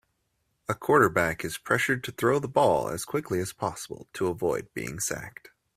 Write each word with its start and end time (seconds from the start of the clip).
A 0.67 0.73
quarterback 0.73 1.45
is 1.45 1.59
pressured 1.59 2.03
to 2.05 2.11
throw 2.11 2.39
the 2.39 2.47
ball 2.47 2.89
as 2.89 3.05
quickly 3.05 3.39
as 3.39 3.53
possible 3.53 4.07
to 4.13 4.29
avoid 4.29 4.73
being 4.73 4.97
sacked 4.99 5.51